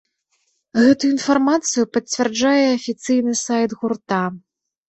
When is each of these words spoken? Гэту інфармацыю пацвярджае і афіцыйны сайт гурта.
Гэту 0.83 1.03
інфармацыю 1.15 1.85
пацвярджае 1.97 2.55
і 2.65 2.73
афіцыйны 2.79 3.33
сайт 3.45 3.79
гурта. 3.83 4.23